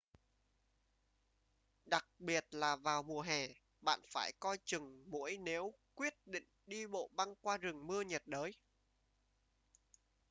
[1.85, 3.47] đặc biệt là vào mùa hè
[3.81, 8.21] bạn phải coi chừng muỗi nếu quyết định đi bộ băng qua rừng mưa nhiệt
[8.25, 8.53] đới